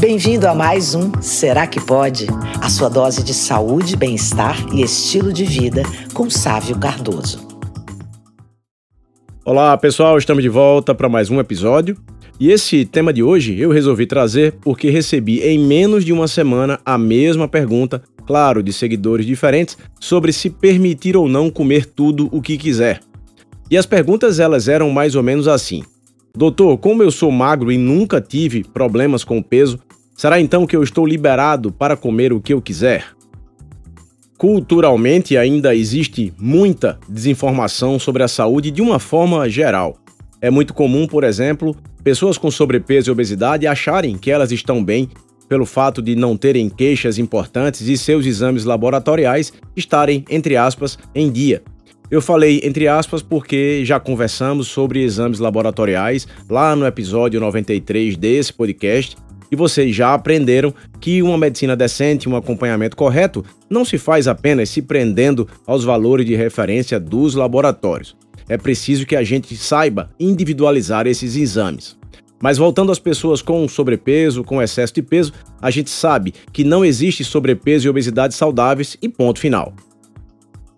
[0.00, 2.28] Bem-vindo a mais um Será que Pode?
[2.62, 5.82] A sua dose de saúde, bem-estar e estilo de vida
[6.14, 7.44] com Sávio Cardoso.
[9.44, 11.96] Olá, pessoal, estamos de volta para mais um episódio.
[12.38, 16.78] E esse tema de hoje eu resolvi trazer porque recebi em menos de uma semana
[16.86, 22.40] a mesma pergunta, claro, de seguidores diferentes, sobre se permitir ou não comer tudo o
[22.40, 23.00] que quiser.
[23.68, 25.82] E as perguntas elas eram mais ou menos assim:
[26.38, 29.76] Doutor, como eu sou magro e nunca tive problemas com o peso,
[30.16, 33.06] será então que eu estou liberado para comer o que eu quiser?
[34.36, 39.98] Culturalmente ainda existe muita desinformação sobre a saúde de uma forma geral.
[40.40, 45.08] É muito comum, por exemplo, pessoas com sobrepeso e obesidade acharem que elas estão bem
[45.48, 51.32] pelo fato de não terem queixas importantes e seus exames laboratoriais estarem, entre aspas, em
[51.32, 51.64] dia.
[52.10, 58.50] Eu falei entre aspas porque já conversamos sobre exames laboratoriais lá no episódio 93 desse
[58.50, 59.14] podcast
[59.50, 64.26] e vocês já aprenderam que uma medicina decente e um acompanhamento correto não se faz
[64.26, 68.16] apenas se prendendo aos valores de referência dos laboratórios.
[68.48, 71.98] É preciso que a gente saiba individualizar esses exames.
[72.40, 76.84] Mas voltando às pessoas com sobrepeso, com excesso de peso, a gente sabe que não
[76.84, 79.74] existe sobrepeso e obesidade saudáveis e ponto final.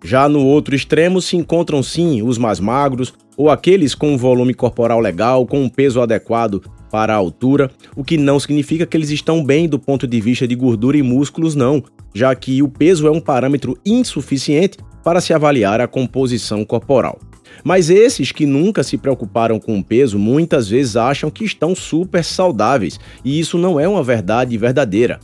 [0.02, 4.54] Já no outro extremo se encontram sim os mais magros ou aqueles com um volume
[4.54, 9.10] corporal legal, com um peso adequado para a altura, o que não significa que eles
[9.10, 13.06] estão bem do ponto de vista de gordura e músculos, não, já que o peso
[13.06, 17.18] é um parâmetro insuficiente para se avaliar a composição corporal.
[17.62, 22.24] Mas esses que nunca se preocuparam com o peso muitas vezes acham que estão super
[22.24, 25.20] saudáveis, e isso não é uma verdade verdadeira.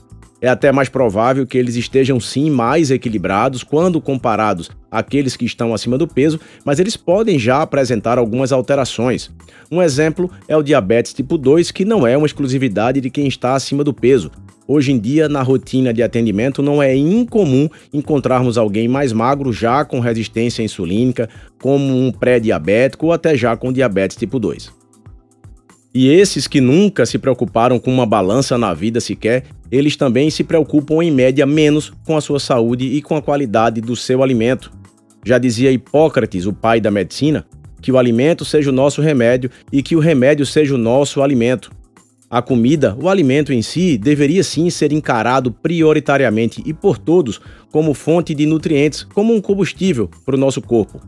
[0.47, 5.75] É até mais provável que eles estejam sim mais equilibrados quando comparados àqueles que estão
[5.75, 9.29] acima do peso, mas eles podem já apresentar algumas alterações.
[9.73, 13.57] Um exemplo é o diabetes tipo 2, que não é uma exclusividade de quem está
[13.57, 14.31] acima do peso.
[14.69, 19.85] Hoje em dia, na rotina de atendimento, não é incomum encontrarmos alguém mais magro já
[19.85, 21.29] com resistência insulínica,
[21.61, 24.71] como um pré-diabético ou até já com diabetes tipo 2.
[25.93, 30.45] E esses que nunca se preocuparam com uma balança na vida sequer, eles também se
[30.45, 34.73] preocupam em média menos com a sua saúde e com a qualidade do seu alimento.
[35.25, 37.47] Já dizia Hipócrates, o pai da medicina,
[37.81, 41.71] que o alimento seja o nosso remédio e que o remédio seja o nosso alimento.
[42.29, 47.41] A comida, o alimento em si, deveria sim ser encarado prioritariamente e por todos
[47.71, 51.01] como fonte de nutrientes, como um combustível para o nosso corpo.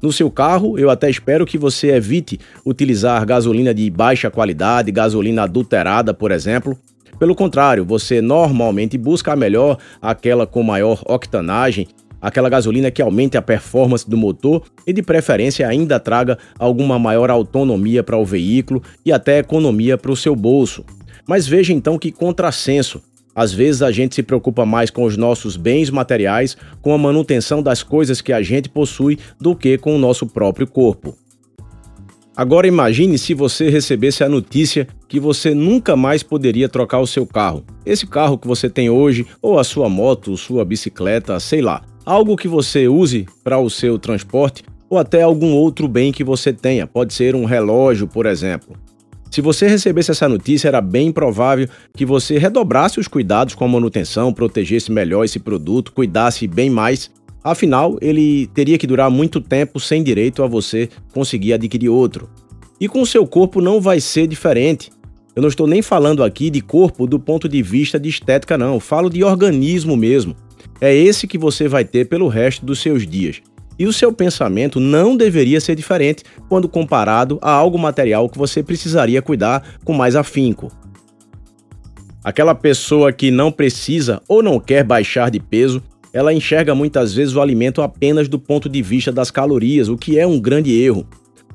[0.00, 5.42] No seu carro, eu até espero que você evite utilizar gasolina de baixa qualidade, gasolina
[5.42, 6.76] adulterada, por exemplo.
[7.22, 11.86] Pelo contrário, você normalmente busca a melhor, aquela com maior octanagem,
[12.20, 17.30] aquela gasolina que aumente a performance do motor e de preferência ainda traga alguma maior
[17.30, 20.84] autonomia para o veículo e até economia para o seu bolso.
[21.24, 23.00] Mas veja então que contrassenso.
[23.32, 27.62] Às vezes a gente se preocupa mais com os nossos bens materiais, com a manutenção
[27.62, 31.16] das coisas que a gente possui, do que com o nosso próprio corpo.
[32.34, 37.26] Agora imagine se você recebesse a notícia que você nunca mais poderia trocar o seu
[37.26, 37.62] carro.
[37.84, 41.82] Esse carro que você tem hoje, ou a sua moto, sua bicicleta, sei lá.
[42.06, 46.52] Algo que você use para o seu transporte ou até algum outro bem que você
[46.52, 46.86] tenha.
[46.86, 48.76] Pode ser um relógio, por exemplo.
[49.30, 53.68] Se você recebesse essa notícia, era bem provável que você redobrasse os cuidados com a
[53.68, 57.10] manutenção, protegesse melhor esse produto, cuidasse bem mais.
[57.44, 62.30] Afinal, ele teria que durar muito tempo sem direito a você conseguir adquirir outro.
[62.80, 64.90] E com o seu corpo não vai ser diferente.
[65.34, 68.74] Eu não estou nem falando aqui de corpo do ponto de vista de estética, não.
[68.74, 70.36] Eu falo de organismo mesmo.
[70.80, 73.40] É esse que você vai ter pelo resto dos seus dias.
[73.78, 78.62] E o seu pensamento não deveria ser diferente quando comparado a algo material que você
[78.62, 80.70] precisaria cuidar com mais afinco.
[82.22, 87.34] Aquela pessoa que não precisa ou não quer baixar de peso, ela enxerga muitas vezes
[87.34, 91.06] o alimento apenas do ponto de vista das calorias, o que é um grande erro.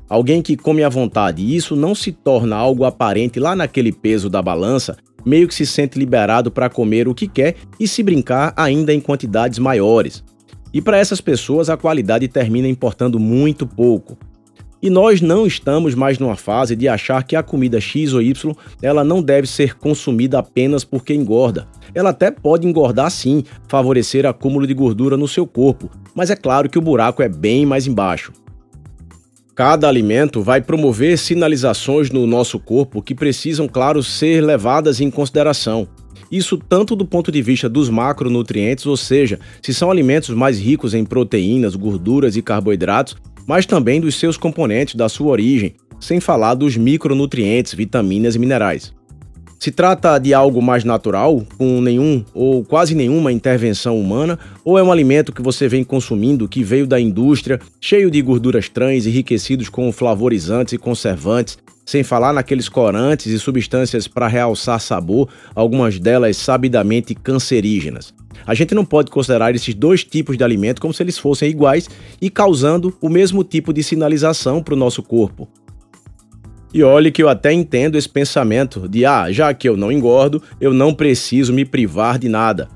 [0.09, 4.29] Alguém que come à vontade e isso não se torna algo aparente lá naquele peso
[4.29, 8.53] da balança, meio que se sente liberado para comer o que quer e se brincar
[8.55, 10.23] ainda em quantidades maiores.
[10.73, 14.17] E para essas pessoas a qualidade termina importando muito pouco.
[14.81, 18.53] E nós não estamos mais numa fase de achar que a comida X ou Y
[18.81, 21.67] ela não deve ser consumida apenas porque engorda.
[21.95, 26.69] Ela até pode engordar sim, favorecer acúmulo de gordura no seu corpo, mas é claro
[26.69, 28.31] que o buraco é bem mais embaixo.
[29.55, 35.87] Cada alimento vai promover sinalizações no nosso corpo que precisam, claro, ser levadas em consideração.
[36.31, 40.93] Isso tanto do ponto de vista dos macronutrientes, ou seja, se são alimentos mais ricos
[40.93, 46.53] em proteínas, gorduras e carboidratos, mas também dos seus componentes da sua origem, sem falar
[46.53, 48.93] dos micronutrientes, vitaminas e minerais.
[49.59, 54.83] Se trata de algo mais natural, com nenhum ou quase nenhuma intervenção humana, ou é
[54.83, 59.67] um alimento que você vem consumindo que veio da indústria, cheio de gorduras trans, enriquecidos
[59.67, 66.35] com flavorizantes e conservantes, sem falar naqueles corantes e substâncias para realçar sabor, algumas delas
[66.35, 68.13] sabidamente cancerígenas.
[68.45, 71.89] A gente não pode considerar esses dois tipos de alimento como se eles fossem iguais
[72.21, 75.47] e causando o mesmo tipo de sinalização para o nosso corpo.
[76.73, 80.43] E olhe que eu até entendo esse pensamento de ah, já que eu não engordo,
[80.59, 82.67] eu não preciso me privar de nada.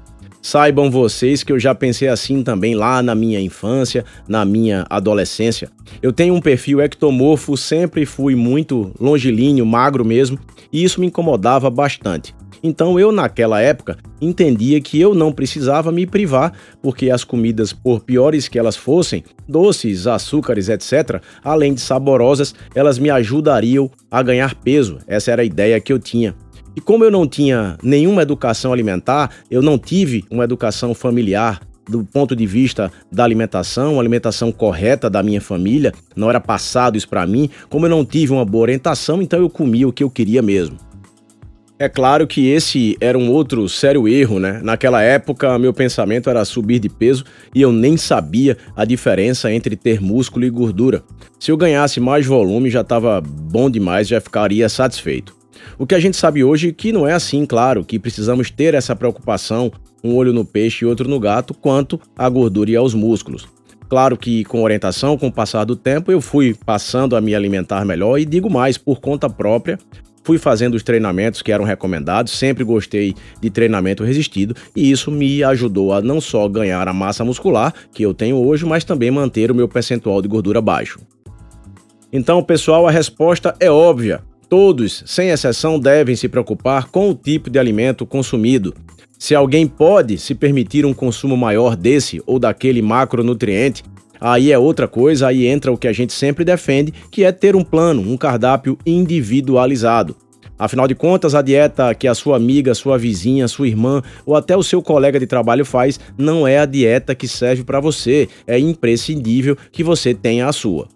[0.41, 5.69] Saibam vocês que eu já pensei assim também lá na minha infância, na minha adolescência.
[6.01, 10.39] Eu tenho um perfil ectomorfo, sempre fui muito longilíneo, magro mesmo,
[10.73, 12.33] e isso me incomodava bastante.
[12.63, 18.01] Então eu, naquela época, entendia que eu não precisava me privar, porque as comidas, por
[18.01, 24.53] piores que elas fossem, doces, açúcares, etc., além de saborosas, elas me ajudariam a ganhar
[24.55, 24.99] peso.
[25.07, 26.35] Essa era a ideia que eu tinha.
[26.75, 32.03] E como eu não tinha nenhuma educação alimentar, eu não tive uma educação familiar do
[32.05, 37.09] ponto de vista da alimentação, uma alimentação correta da minha família, não era passado isso
[37.09, 37.49] para mim.
[37.69, 40.77] Como eu não tive uma boa orientação, então eu comia o que eu queria mesmo.
[41.77, 44.61] É claro que esse era um outro sério erro, né?
[44.63, 47.25] Naquela época, meu pensamento era subir de peso
[47.55, 51.03] e eu nem sabia a diferença entre ter músculo e gordura.
[51.39, 55.40] Se eu ganhasse mais volume, já estava bom demais, já ficaria satisfeito.
[55.77, 58.73] O que a gente sabe hoje é que não é assim, claro, que precisamos ter
[58.73, 59.71] essa preocupação,
[60.03, 63.47] um olho no peixe e outro no gato, quanto à gordura e aos músculos.
[63.89, 67.83] Claro que com orientação, com o passar do tempo, eu fui passando a me alimentar
[67.83, 69.77] melhor e digo mais, por conta própria,
[70.23, 75.43] fui fazendo os treinamentos que eram recomendados, sempre gostei de treinamento resistido e isso me
[75.43, 79.51] ajudou a não só ganhar a massa muscular que eu tenho hoje, mas também manter
[79.51, 80.99] o meu percentual de gordura baixo.
[82.13, 84.21] Então, pessoal, a resposta é óbvia.
[84.51, 88.75] Todos, sem exceção, devem se preocupar com o tipo de alimento consumido.
[89.17, 93.81] Se alguém pode se permitir um consumo maior desse ou daquele macronutriente,
[94.19, 97.55] Aí é outra coisa, aí entra o que a gente sempre defende, que é ter
[97.55, 100.15] um plano, um cardápio individualizado.
[100.59, 104.55] Afinal de contas, a dieta que a sua amiga, sua vizinha, sua irmã ou até
[104.55, 108.29] o seu colega de trabalho faz não é a dieta que serve para você.
[108.45, 110.87] É imprescindível que você tenha a sua.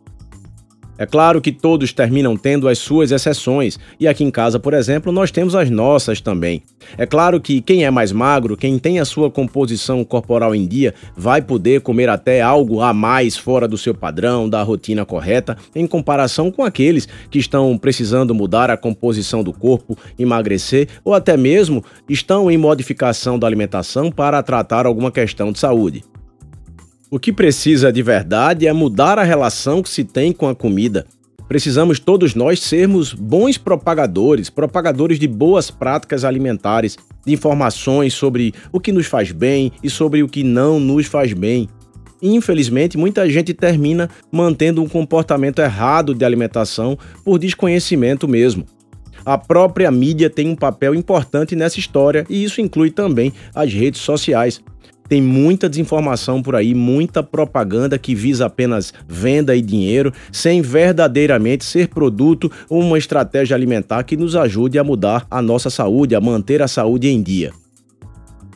[0.97, 5.11] É claro que todos terminam tendo as suas exceções, e aqui em casa, por exemplo,
[5.11, 6.63] nós temos as nossas também.
[6.97, 10.93] É claro que quem é mais magro, quem tem a sua composição corporal em dia,
[11.15, 15.85] vai poder comer até algo a mais fora do seu padrão, da rotina correta, em
[15.85, 21.83] comparação com aqueles que estão precisando mudar a composição do corpo, emagrecer ou até mesmo
[22.07, 26.03] estão em modificação da alimentação para tratar alguma questão de saúde.
[27.09, 31.05] O que precisa de verdade é mudar a relação que se tem com a comida.
[31.47, 38.79] Precisamos todos nós sermos bons propagadores, propagadores de boas práticas alimentares, de informações sobre o
[38.79, 41.69] que nos faz bem e sobre o que não nos faz bem.
[42.19, 48.65] Infelizmente, muita gente termina mantendo um comportamento errado de alimentação por desconhecimento mesmo.
[49.23, 54.01] A própria mídia tem um papel importante nessa história e isso inclui também as redes
[54.01, 54.61] sociais.
[55.07, 61.63] Tem muita desinformação por aí, muita propaganda que visa apenas venda e dinheiro, sem verdadeiramente
[61.63, 66.21] ser produto ou uma estratégia alimentar que nos ajude a mudar a nossa saúde, a
[66.21, 67.51] manter a saúde em dia.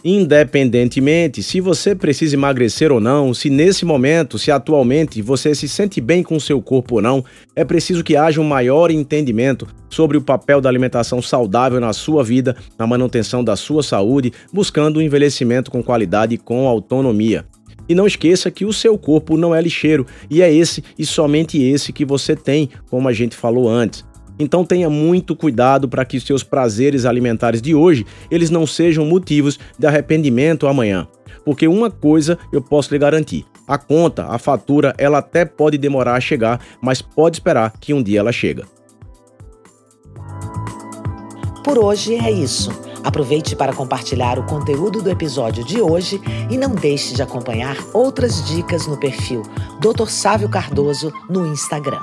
[0.03, 5.99] Independentemente se você precisa emagrecer ou não, se nesse momento, se atualmente você se sente
[5.99, 10.21] bem com seu corpo ou não, é preciso que haja um maior entendimento sobre o
[10.21, 15.69] papel da alimentação saudável na sua vida, na manutenção da sua saúde, buscando um envelhecimento
[15.69, 17.45] com qualidade e com autonomia.
[17.89, 21.61] E não esqueça que o seu corpo não é lixeiro, e é esse e somente
[21.61, 24.05] esse que você tem, como a gente falou antes.
[24.39, 29.59] Então tenha muito cuidado para que seus prazeres alimentares de hoje eles não sejam motivos
[29.77, 31.07] de arrependimento amanhã.
[31.43, 36.15] Porque uma coisa eu posso lhe garantir: a conta, a fatura, ela até pode demorar
[36.15, 38.65] a chegar, mas pode esperar que um dia ela chega.
[41.63, 42.71] Por hoje é isso.
[43.03, 46.19] Aproveite para compartilhar o conteúdo do episódio de hoje
[46.49, 49.43] e não deixe de acompanhar outras dicas no perfil
[49.79, 50.07] Dr.
[50.07, 52.01] Sávio Cardoso no Instagram.